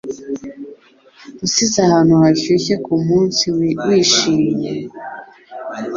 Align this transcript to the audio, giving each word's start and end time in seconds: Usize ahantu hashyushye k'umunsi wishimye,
Usize 1.45 1.77
ahantu 1.85 2.13
hashyushye 2.21 2.73
k'umunsi 2.85 3.43
wishimye, 3.57 4.71